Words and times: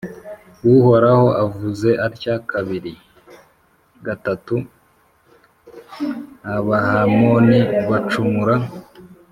Uhoraho 0.73 1.27
avuze 1.45 1.89
atya 2.07 2.35
Kabiri 2.51 2.93
gatatu 4.05 4.55
Abahamoni 6.55 7.59
bacumura! 7.89 8.55